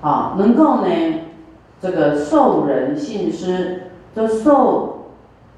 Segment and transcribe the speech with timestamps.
[0.00, 0.88] 啊，能够呢，
[1.80, 3.82] 这个受人信施，
[4.16, 5.06] 就受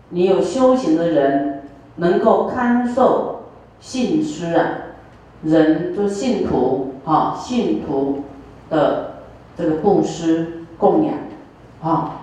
[0.08, 1.62] 你有修行的人
[1.96, 3.42] 能够堪受
[3.78, 4.68] 信施啊，
[5.44, 8.24] 人就信徒啊，信徒
[8.68, 9.12] 的
[9.56, 11.14] 这个布施供养
[11.82, 12.22] 啊，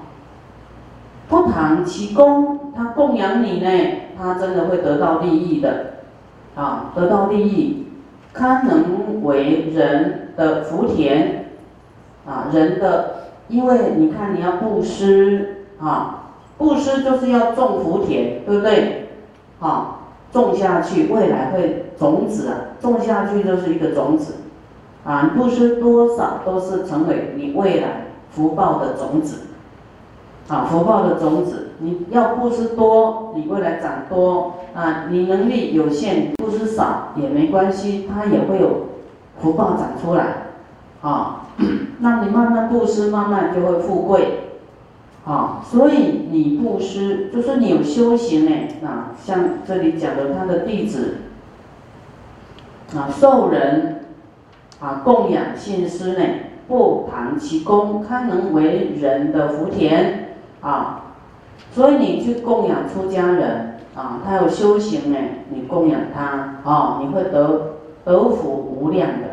[1.30, 3.70] 不谈其功，他供养你呢，
[4.18, 5.94] 他真的会得到利益的
[6.56, 7.88] 啊，得到利益，
[8.34, 11.39] 堪能为人的福田。
[12.30, 13.16] 啊，人的，
[13.48, 19.10] 因为你看你要布施啊，布施就是要种福田，对不对？
[19.60, 20.02] 啊，
[20.32, 24.36] 种下去，未来会种子啊，种下去就是一个种子，
[25.04, 29.48] 啊，布施多少都是成为你未来福报的种子，
[30.48, 38.86] 啊，福报的种子，你要布施多，你未来长多啊，你能力有限，布施少也没关系，它也会有
[39.42, 40.49] 福报长出来，
[41.02, 41.46] 啊。
[42.02, 44.44] 那你慢慢布施，慢慢就会富贵，
[45.26, 51.18] 啊，所以你布施就是你有修行呢，啊，像这里讲的他的弟子，
[52.96, 54.06] 啊，受人
[54.80, 56.24] 啊供养信施呢，
[56.70, 60.30] 不谈其功，堪能为人的福田，
[60.62, 61.02] 啊，
[61.74, 65.18] 所以你去供养出家人，啊，他有修行呢，
[65.50, 67.74] 你供养他，啊，你会得
[68.06, 69.29] 得福无量的。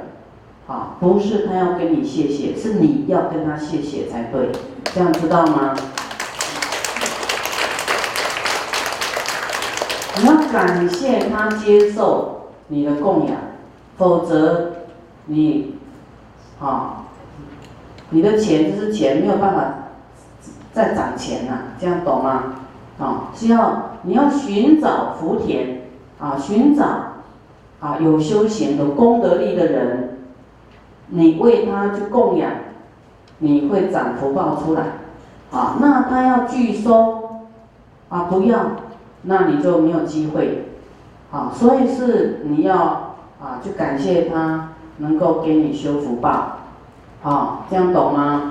[0.66, 4.50] 啊，不是他要跟你谢谢，是你要跟他谢谢才对，
[4.92, 5.76] 这样知道吗？
[10.18, 13.36] 你要感谢他接受你的供养，
[13.96, 14.72] 否则
[15.26, 15.76] 你
[16.58, 17.04] 啊，
[18.10, 19.74] 你的钱就是钱，没有办法
[20.72, 22.54] 再涨钱了，这样懂吗？
[22.98, 25.82] 啊，是要你要寻找福田
[26.18, 26.84] 啊，寻找
[27.78, 30.15] 啊有修行、有功德力的人。
[31.08, 32.50] 你为他去供养，
[33.38, 34.82] 你会长福报出来，
[35.52, 37.44] 啊，那他要拒收，
[38.08, 38.72] 啊，不要，
[39.22, 40.68] 那你就没有机会，
[41.30, 42.76] 啊，所以是你要
[43.40, 46.58] 啊，去感谢他能够给你修福报，
[47.22, 48.48] 啊，这样懂吗？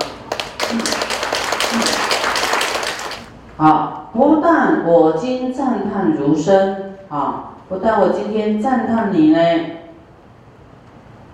[3.58, 9.38] 好，不但我今赞叹如生，啊，不但我今天赞叹你呢。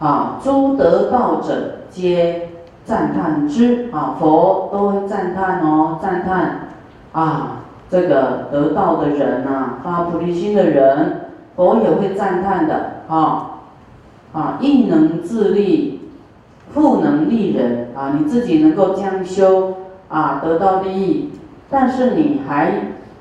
[0.03, 2.49] 啊，诸得道者皆
[2.85, 6.71] 赞叹之啊，佛都会赞叹哦，赞叹
[7.13, 13.61] 啊，这个得道的人呐，发菩提心的人，佛也会赞叹的啊
[14.33, 16.01] 啊，亦能自利，
[16.75, 19.75] 复能利人啊，你自己能够将修
[20.09, 21.31] 啊，得到利益，
[21.71, 22.73] 但是你还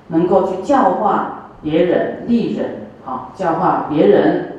[0.07, 4.50] 能够去教化别人，利人啊，教化别人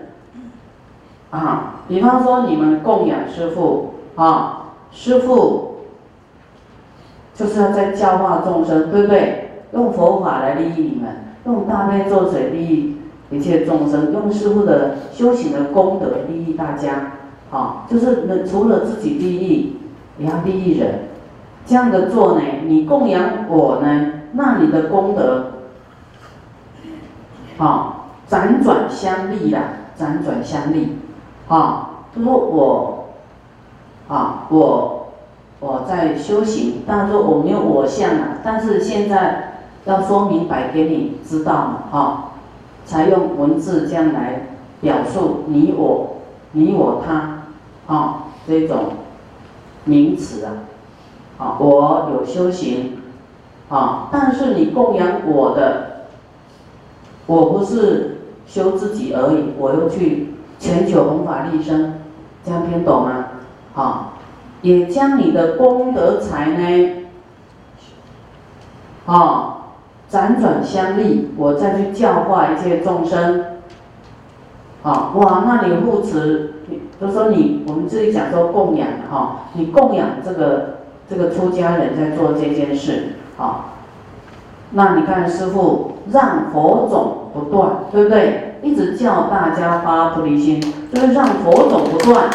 [1.32, 1.82] 啊。
[1.88, 5.78] 比方说，你们供养师傅啊，师傅
[7.34, 9.48] 就是要在教化众生，对不对？
[9.72, 12.97] 用佛法来利益你们，用大悲咒水利益
[13.31, 17.12] 一切众生，用师傅的修行的功德利益大家，
[17.50, 19.76] 啊，就是除了自己利益，
[20.19, 21.09] 也要利益人。
[21.65, 25.53] 这样的做呢，你供养我呢，那你的功德，
[27.59, 29.60] 啊，辗转相利啦，
[29.98, 30.98] 辗转相利。
[31.53, 33.09] 啊，他说我，
[34.09, 35.09] 啊，我
[35.61, 42.31] 我在修行，但是我没有我相啊，但是现在要说明白给你知道嘛，哈，
[42.87, 44.47] 才用文字这样来
[44.81, 47.43] 表述你我，你我他，
[47.87, 48.84] 啊，这种
[49.84, 50.53] 名词啊，
[51.37, 52.97] 啊，我有修行，
[53.69, 56.07] 啊，但是你供养我的，
[57.27, 60.31] 我不是修自己而已，我又去。
[60.62, 61.95] 全球弘法利生，
[62.45, 63.25] 这样听懂吗？
[63.75, 64.12] 好，
[64.61, 67.03] 也将你的功德财呢，
[69.05, 69.72] 好，
[70.09, 73.45] 辗转相利，我再去教化一切众生。
[74.83, 76.55] 好，哇，那你护持，
[77.01, 80.77] 就说你，我们这里讲说供养哈，你供养这个
[81.10, 83.71] 这个出家人在做这件事，好，
[84.71, 88.52] 那你看师傅让佛种不断，对不对？
[88.62, 90.60] 一直叫大家发菩提心，
[90.94, 92.30] 就是让佛种不断。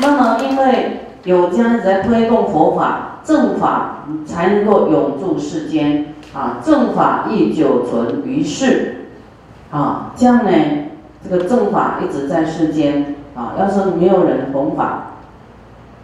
[0.00, 9.08] 那么，因为有这样子在推动佛法正法，才能够永驻世间啊，正法亦久存于世
[9.70, 10.12] 啊。
[10.16, 10.50] 这样呢，
[11.22, 13.52] 这个正法一直在世间啊。
[13.58, 15.12] 要是没有人弘法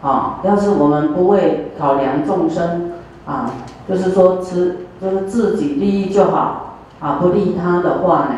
[0.02, 2.92] 啊，要是我们不为考量众生
[3.30, 3.50] 啊。
[3.88, 8.34] 就是说，吃就是自己利益就好啊，不利他的话呢，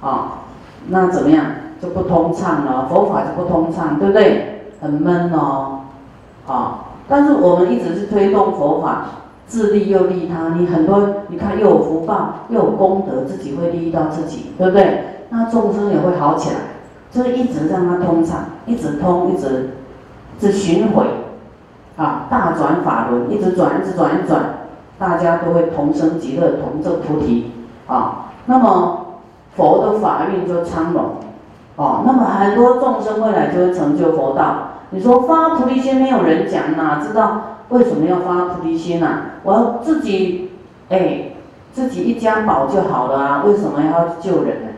[0.00, 0.42] 啊，
[0.88, 1.44] 那怎么样？
[1.78, 4.70] 就不通畅了，佛法就不通畅，对不对？
[4.80, 5.80] 很闷哦，
[6.46, 6.84] 啊！
[7.08, 9.06] 但是我们一直是推动佛法，
[9.46, 10.54] 自利又利他。
[10.54, 15.04] 你很多，你看又有福报，又有功德，自己会利益到自己，对不对？
[15.28, 16.56] 那众生也会好起来，
[17.10, 19.70] 就是一直让它通畅，一直通，一直
[20.40, 21.04] 是巡回，
[21.96, 24.40] 啊，大转法轮，一直转，一直转，一转，
[24.98, 27.52] 大家都会同生极乐，同证菩提，
[27.86, 29.06] 啊，那么
[29.56, 31.16] 佛的法运就昌隆，
[31.76, 34.72] 哦，那么很多众生未来就会成就佛道。
[34.90, 37.40] 你说发菩提心没有人讲，哪知道
[37.70, 39.08] 为什么要发菩提心呢？
[39.42, 40.50] 我要自己，
[40.90, 41.32] 哎，
[41.72, 44.68] 自己一家保就好了啊，为什么要救人呢？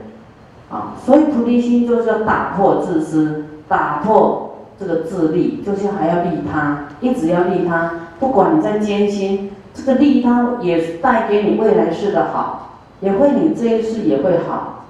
[0.71, 4.48] 啊，所以菩提心就是要打破自私，打破
[4.79, 7.93] 这个自利，就是还要利他，一直要利他。
[8.21, 14.85] 不管你在艰辛，这个利他也带给你未来世的好，也会你这一世也会好。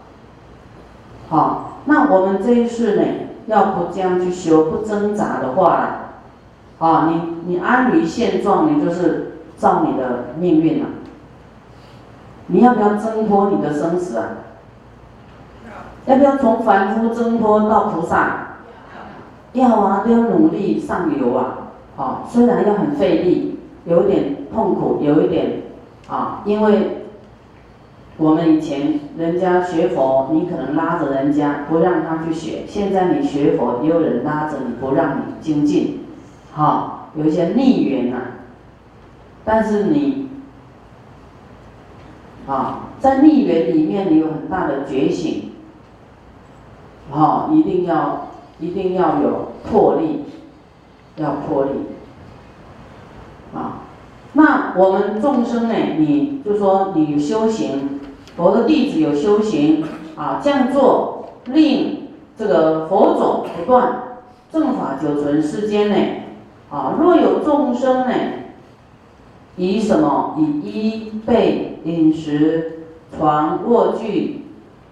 [1.29, 3.03] 好，那我们这一世呢？
[3.47, 5.89] 要不这样去修，不挣扎的话，
[6.79, 10.87] 啊，你你安于现状，你就是照你的命运了。
[12.49, 14.25] 你要不要挣脱你的生死啊？
[16.05, 18.48] 要不要从凡夫挣脱到菩萨？
[19.59, 21.71] 要啊，都要努力上游啊。
[21.97, 25.63] 啊，虽然要很费力，有一点痛苦，有一点
[26.09, 26.95] 啊，因为。
[28.21, 36.01] 我们以前人家学佛，你可能拉着人家不让他去学，现在你学佛也有人拉着你不让你精进，
[36.53, 38.17] 好，有一些逆缘呐。
[39.45, 40.31] 但是你，
[42.49, 45.53] 啊，在逆缘里面你有很大的觉醒，
[47.13, 50.25] 好，一定要一定要有魄力，
[51.17, 51.71] 要魄力，
[53.55, 53.83] 啊，
[54.33, 58.01] 那我们众生呢，你就说你修行。
[58.37, 59.85] 佛的弟子有修行
[60.15, 64.21] 啊，这样做令这个佛种不断，
[64.53, 65.97] 正法久存世间呢。
[66.71, 68.15] 啊，若有众生呢，
[69.57, 72.85] 以什么以衣被饮食
[73.17, 74.45] 床卧具，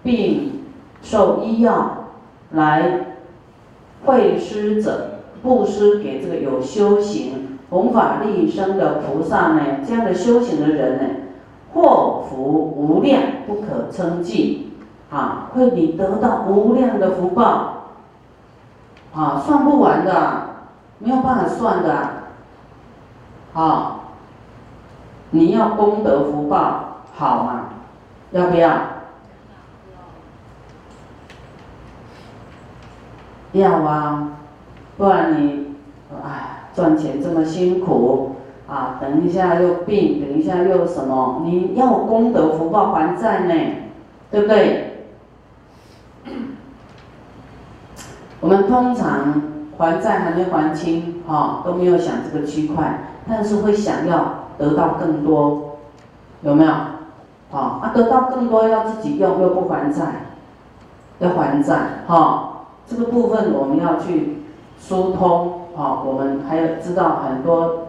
[0.03, 0.63] 并
[1.01, 2.09] 受医药
[2.51, 3.16] 来
[4.05, 11.03] 会施者，布施给这个有修行弘法利生的菩萨呢，这样的修行的人呢。
[11.73, 12.39] 祸福
[12.75, 14.71] 无量，不可称计，
[15.11, 17.91] 啊，会你得到无量的福报，
[19.13, 20.41] 啊，算不完的，
[20.99, 22.09] 没有办法算的，
[23.53, 23.99] 啊，
[25.31, 27.65] 你要功德福报好吗？
[28.31, 28.96] 要不要？
[33.59, 34.29] 要啊，
[34.97, 35.75] 不然你，
[36.23, 38.35] 哎，赚钱这么辛苦。
[38.67, 41.41] 啊，等一下又病，等一下又什么？
[41.45, 43.53] 你要功德福报还债呢，
[44.29, 45.05] 对不对？
[48.41, 49.41] 我们通常
[49.77, 55.77] 还债还没还清，哈，都没有想这个区块，但是会想要得到更多，
[56.41, 56.69] 有没有？
[56.69, 60.03] 啊，啊，得到更多要自己用又不还债，
[61.19, 62.46] 要还债，哈，
[62.87, 64.37] 这个部分我们要去
[64.79, 67.83] 疏通，啊，我们还要知道很多。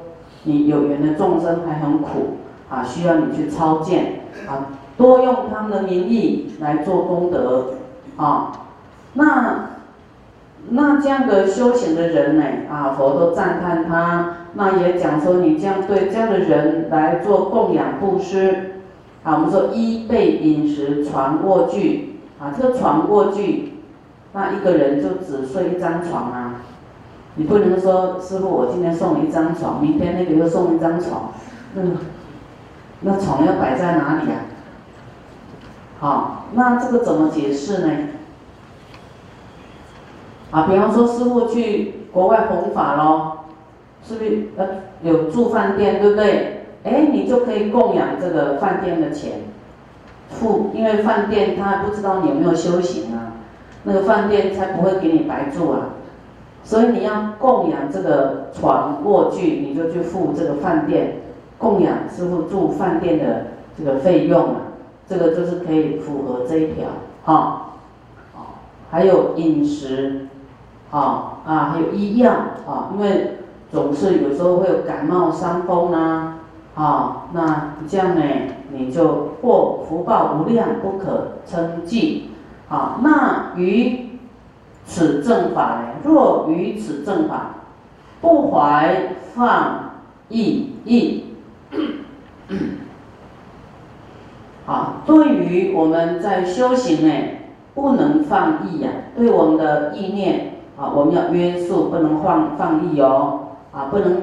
[0.44, 2.36] 你有缘的众生还很苦
[2.70, 7.74] 啊，需要你去超荐啊，多用他们的名义来做功德
[8.16, 8.52] 啊。
[9.14, 9.70] 那
[10.70, 14.36] 那这样的修行的人呢啊，佛都赞叹他。
[14.54, 18.80] 那也讲说你这样对这样的人来做供养布施
[19.24, 19.34] 啊。
[19.34, 23.77] 我们说衣被饮食床卧具啊，这个床卧具，
[24.32, 26.62] 那一个人就只睡一张床啊。
[27.34, 31.32] 你不能说师傅，我今天送你一张床，明天那个又送一张床，
[31.74, 31.96] 嗯，
[33.02, 34.40] 那床要摆在哪里啊？
[36.00, 37.92] 好，那这个怎么解释呢？
[40.50, 43.44] 啊，比方说师傅去国外弘法咯，
[44.02, 44.66] 是不是呃
[45.02, 46.66] 有住饭店，对不对？
[46.84, 49.42] 哎，你就可以供养这个饭店的钱，
[50.28, 53.37] 付，因为饭店他还不知道你有没有修行啊，
[53.84, 55.94] 那个饭店才不会给你白住啊。
[56.64, 61.20] 所以你要供养这个床卧具，你就去付这个饭店
[61.56, 63.46] 供养师傅住饭店的
[63.78, 64.60] 这个费用啊，
[65.08, 66.88] 这个就是可以符合这一条，
[67.24, 67.72] 哈，
[68.34, 70.26] 啊，还有饮食，
[70.90, 72.32] 啊啊，还有医药
[72.66, 73.38] 啊，因为
[73.72, 76.40] 总是有时候会有感冒伤风啊，
[76.74, 78.22] 啊，那这样呢，
[78.72, 82.27] 你就获福报无量，不可称计，
[82.68, 84.04] 啊，那于。
[84.90, 85.88] 此正法呢？
[86.02, 87.56] 若于此正法
[88.22, 89.90] 不怀放
[90.30, 91.24] 逸意，
[94.64, 97.14] 啊，对于我们在修行呢，
[97.74, 103.40] 不能放逸呀，对我们的意念啊，我们要约束，不能放放逸哦，
[103.72, 104.22] 啊，不能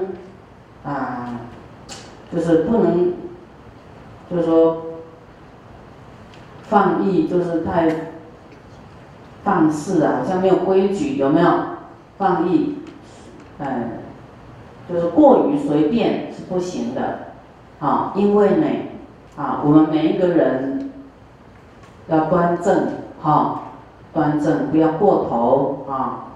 [0.83, 1.41] 啊，
[2.33, 3.13] 就是不能，
[4.31, 4.81] 就是说
[6.63, 8.14] 放逸，就是太
[9.45, 11.47] 放肆啊，好像没有规矩，有没有？
[12.17, 12.75] 放逸，
[13.59, 13.67] 嗯，
[14.89, 17.01] 就是过于随便是不行的，
[17.79, 18.65] 啊，因为呢，
[19.37, 20.91] 啊，我们每一个人
[22.07, 22.87] 要端正，
[23.21, 23.63] 哈，
[24.13, 26.27] 端正，不要过头，啊，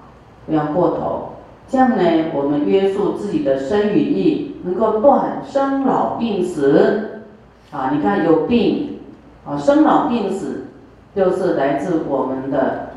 [0.46, 1.30] 不要过头，
[1.66, 2.02] 这样呢，
[2.34, 7.22] 我们约束自己的身与意，能够断生老病死，
[7.72, 8.98] 啊，你看有病，
[9.46, 10.66] 啊，生老病死，
[11.16, 12.89] 就是来自我们的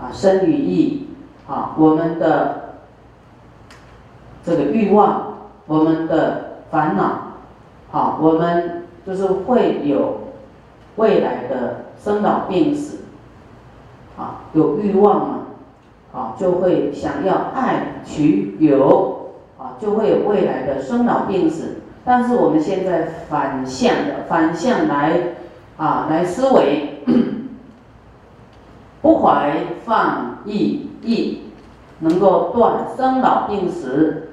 [0.00, 1.08] 啊生与意，
[1.48, 2.78] 啊，我们的
[4.44, 5.34] 这个欲望，
[5.66, 7.38] 我们的烦恼，
[7.90, 10.32] 好，我们就是会有
[10.96, 12.98] 未来的生老病死。
[14.18, 15.38] 啊，有欲望嘛，
[16.14, 21.82] 啊，就会想要爱取有，啊，就会有未来的生老病死。
[22.02, 25.34] 但是我们现在反向的，反向来，
[25.76, 26.95] 啊，来思维，
[29.06, 31.42] 不怀放逸逸，
[32.00, 34.30] 能够断生老病死，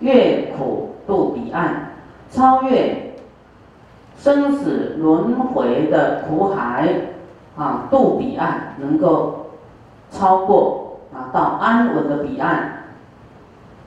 [0.00, 1.92] 越苦渡彼岸，
[2.28, 3.14] 超越
[4.16, 6.88] 生死轮回的苦海。
[7.56, 9.46] 啊，渡彼岸能够
[10.10, 12.84] 超过啊，到安稳的彼岸。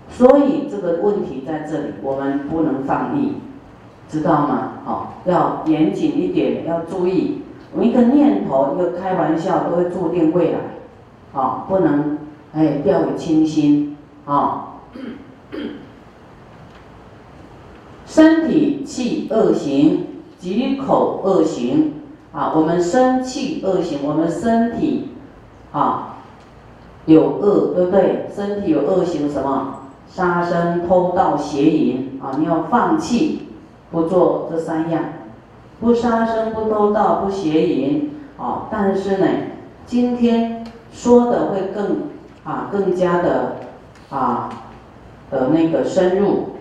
[0.10, 3.34] 所以这个问题在这里，我们不能放逸，
[4.08, 4.72] 知道吗？
[4.86, 7.42] 好，要严谨一点，要注意。
[7.74, 10.60] 我们一个念头，一个开玩笑，都会注定未来。
[11.34, 12.18] 啊，不能
[12.54, 14.78] 哎掉以轻心啊。
[18.06, 20.06] 身体气恶行，
[20.38, 21.94] 及口恶行。
[22.34, 25.10] 啊，我们生气恶行，我们身体
[25.72, 26.18] 啊
[27.06, 28.30] 有恶，对不对？
[28.34, 29.78] 身体有恶行什么？
[30.08, 32.36] 杀生、偷盗、邪淫啊！
[32.38, 33.48] 你要放弃，
[33.92, 35.02] 不做这三样，
[35.82, 38.70] 不杀生、不偷盗、不邪淫啊！
[38.72, 39.28] 但是呢，
[39.86, 42.04] 今天说的会更
[42.46, 43.58] 啊更加的
[44.10, 44.50] 啊
[45.30, 46.52] 的那个深入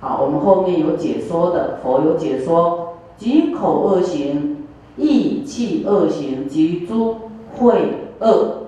[0.00, 4.54] 啊，我们后面有解说的，佛有解说，几口恶行。
[5.00, 7.76] 意气恶行及诸秽
[8.18, 8.66] 恶，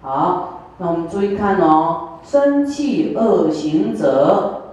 [0.00, 4.63] 好，那我们注意看哦，生气恶行者，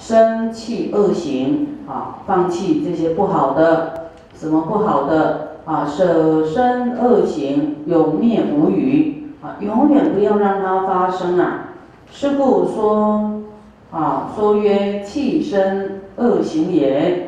[0.00, 5.86] 生气恶行啊，放弃这些不好的，什么不好的啊？
[5.86, 11.74] 舍身恶行，永灭无余啊，永远不要让它发生啊！
[12.10, 13.42] 师父说
[13.92, 17.26] 啊，说曰气生恶行也。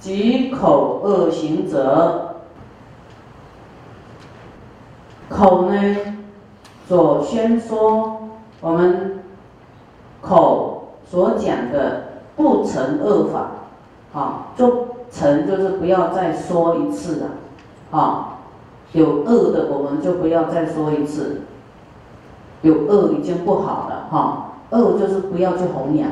[0.00, 2.36] 及口恶行者，
[5.30, 5.96] 口呢
[6.86, 8.28] 所宣说，
[8.60, 9.22] 我们
[10.20, 10.73] 口
[11.14, 12.02] 所讲的
[12.34, 13.46] 不成恶法，
[14.12, 18.38] 啊，就成就是不要再说一次了，啊，
[18.90, 21.42] 有恶的我们就不要再说一次，
[22.62, 26.10] 有恶已经不好了，哈，恶就是不要去弘扬，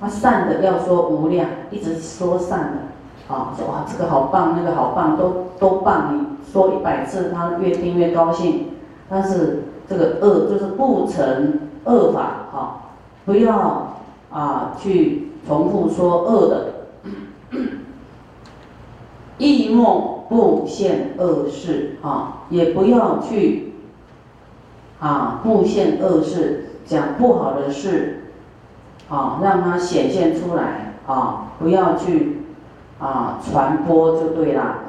[0.00, 2.90] 啊，善的要说无量，一直说善的。
[3.32, 6.18] 啊，说哇，这个好棒，那个好棒，都都棒。
[6.18, 8.70] 你说一百次，他越听越高兴。
[9.08, 12.80] 但是这个恶就是不成恶法，哈，
[13.24, 13.89] 不要
[14.30, 16.66] 啊去重复说恶的。
[19.38, 23.74] 意莫不现恶事，啊，也不要去
[24.98, 28.24] 啊布现恶事，讲不好的事，
[29.08, 32.36] 啊，让它显现出来，啊，不要去。
[33.00, 34.80] 啊，传播就对了，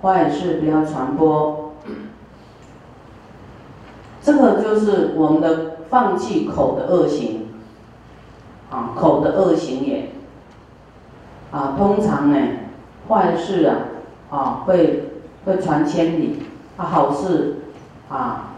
[0.00, 1.74] 坏事不要传播。
[4.22, 7.48] 这个就是我们的放弃口的恶行，
[8.70, 10.10] 啊，口的恶行也，
[11.50, 12.36] 啊，通常呢，
[13.08, 13.76] 坏事啊，
[14.30, 15.10] 啊，会
[15.44, 16.36] 会传千里，
[16.76, 17.56] 啊，好事
[18.08, 18.54] 啊，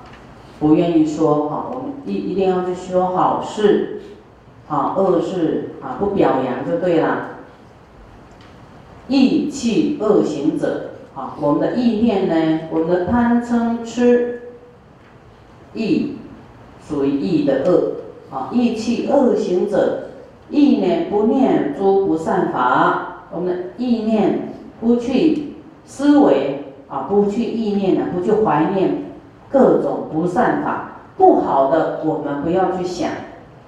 [0.60, 4.02] 不愿意说，哈，我们一一定要去说好事，
[4.68, 7.28] 啊，恶事啊，不表扬就对了。
[9.08, 12.68] 意气恶行者，啊，我们的意念呢？
[12.70, 14.42] 我们的贪嗔痴，
[15.74, 16.16] 意
[16.86, 18.01] 属于意的恶，
[18.32, 20.08] 啊，意气恶行者，
[20.50, 29.04] 意念不念诸不善法，我们的意念不去思维，啊，不去意念的，不去怀念
[29.50, 33.10] 各种不善法，不好的我们不要去想，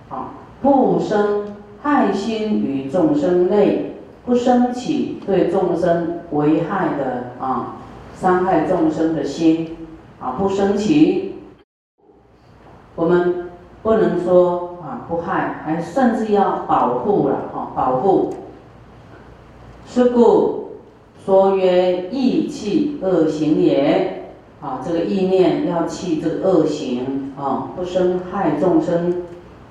[0.08, 0.30] 啊，
[0.62, 3.90] 不生害心与众生类。
[4.26, 7.76] 不升起对众生危害的啊
[8.16, 9.76] 伤害众生的心
[10.18, 11.34] 啊不升起，
[12.94, 13.43] 我们
[13.84, 18.34] 不能说啊不害，还甚至要保护了啊保护。
[19.86, 20.70] 是故
[21.24, 24.10] 说曰：意气恶行也。
[24.62, 29.22] 啊，这个意念要弃这个恶行啊，不生害众生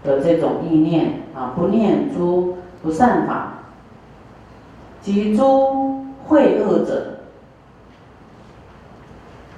[0.03, 3.53] 的这种意念啊，不念诸不善法，
[5.01, 7.15] 及诸秽恶者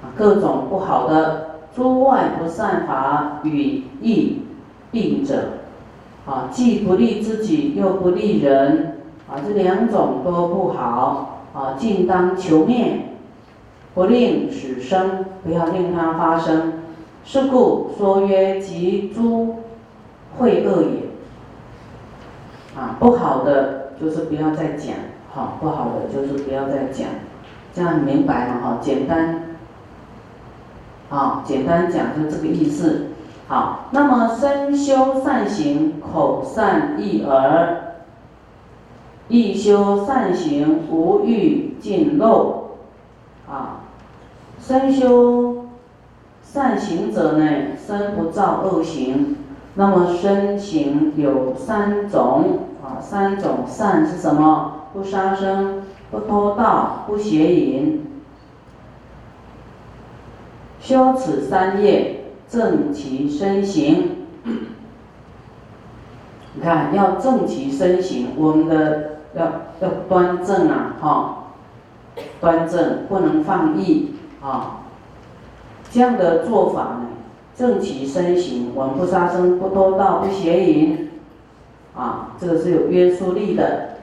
[0.02, 4.40] 啊，各种不好的诸外不善法与意
[4.90, 5.48] 病者
[6.26, 13.02] 啊，既不利自己又不利人啊，这两种都不好啊，尽当求灭。
[13.94, 16.74] 不令使生，不要令它发生。
[17.24, 19.56] 是故说曰：及诸
[20.38, 21.06] 秽恶也。
[22.78, 24.94] 啊，不好的就是不要再讲，
[25.32, 27.06] 好，不好的就是不要再讲，
[27.72, 28.60] 这样明白吗？
[28.62, 29.56] 哈，简单，
[31.08, 33.06] 好，简单讲就这个意思。
[33.48, 37.94] 好，那么身修善行，口善意耳，
[39.28, 42.78] 意修善行，无欲尽漏，
[43.48, 43.82] 啊。
[44.58, 45.66] 身修
[46.42, 47.46] 善行者呢，
[47.86, 49.36] 身不造恶行。
[49.74, 54.72] 那么身行有三种啊，三种善是什么？
[54.92, 58.02] 不杀生，不偷盗，不邪淫。
[60.80, 64.26] 修此三业，正其身行。
[66.54, 69.44] 你看，要正其身行，我们的要
[69.80, 71.44] 要端正啊，哈，
[72.40, 74.14] 端正，不能放逸。
[74.42, 74.80] 啊，
[75.90, 77.06] 这样的做法呢，
[77.56, 81.10] 正其身形，我们不杀生，不偷盗，不邪淫，
[81.94, 83.96] 啊，这个是有约束力的。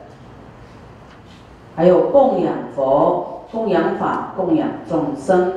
[1.76, 5.54] 还有供养佛、供养法、供养众生，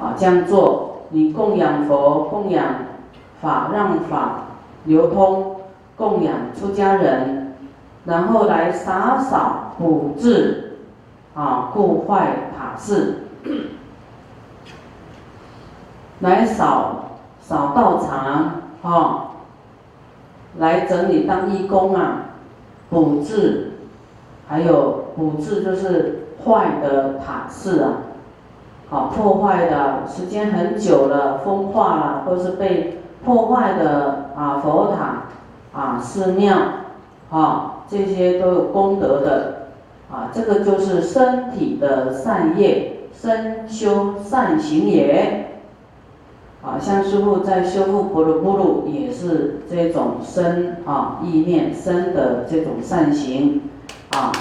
[0.00, 2.64] 啊，这样做，你供养佛、供养
[3.40, 4.46] 法，让法
[4.84, 5.56] 流通，
[5.96, 7.54] 供养出家人，
[8.06, 10.66] 然后来洒扫补治。
[11.32, 13.18] 啊，故坏塔寺，
[16.18, 19.28] 来扫扫道场，哈，
[20.58, 22.22] 来整理当义工啊，
[22.90, 23.74] 补治，
[24.48, 27.92] 还有补治就是坏的塔寺啊，
[28.90, 36.56] 好破坏的时间很久了，风化了，或是被破坏的啊佛塔啊寺庙，
[37.30, 39.56] 啊这些都有功德的。
[40.12, 45.52] 啊，这个就是身体的善业，身修善行也。
[46.64, 53.62] 啊，像师傅在修复婆罗波罗也是这种身啊意念身的这种善行，
[54.10, 54.32] 啊，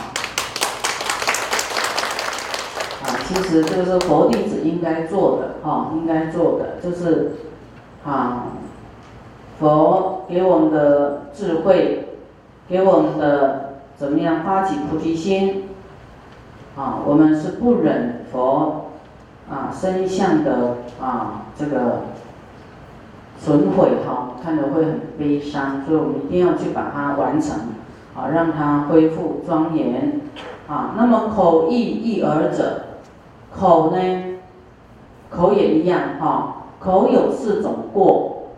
[3.03, 7.33] 啊，其实这个是佛弟子应该做的，哈，应该做的就是，
[8.03, 8.47] 啊，
[9.59, 12.09] 佛给我们的智慧，
[12.67, 13.69] 给我们的。
[13.99, 15.65] 怎么样发起菩提心？
[16.77, 18.85] 啊，我们是不忍佛
[19.51, 22.03] 啊身相的啊这个
[23.37, 27.59] 损毁哈，看着会很悲伤，所以我们一定要去把它完成，
[28.15, 30.21] 啊，让它恢复庄严。
[30.69, 32.83] 啊，那么口意意耳者，
[33.51, 34.39] 口呢，
[35.29, 38.51] 口也一样哈，口有四种过，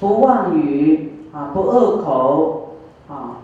[0.00, 2.76] 不妄语啊，不恶口
[3.08, 3.36] 啊。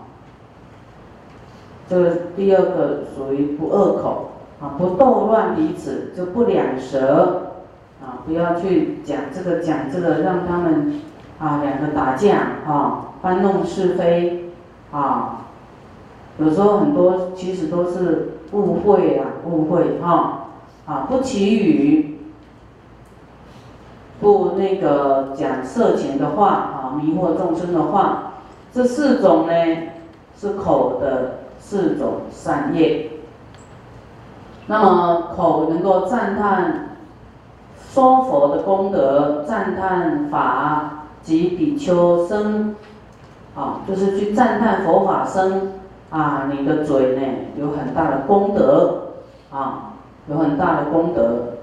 [1.87, 7.51] 这个第二个属于不恶口啊，不斗乱彼此，就不两舌
[8.01, 11.01] 啊，不要去讲这个讲这个，让他们
[11.39, 14.49] 啊两个打架啊，搬弄是非
[14.91, 15.44] 啊，
[16.37, 20.47] 有时候很多其实都是误会啊，误会哈
[20.85, 22.19] 啊，不祈语，
[24.19, 28.33] 不那个讲色情的话啊，迷惑众生的话，
[28.73, 29.53] 这四种呢
[30.37, 31.39] 是口的。
[31.57, 33.09] 四种善业，
[34.67, 36.97] 那么口能够赞叹
[37.91, 42.75] 说佛的功德，赞叹法及比丘僧，
[43.55, 45.71] 啊，就是去赞叹佛法僧
[46.09, 47.21] 啊，你的嘴呢
[47.57, 49.13] 有很大的功德，
[49.51, 49.93] 啊，
[50.29, 51.54] 有很大的功德。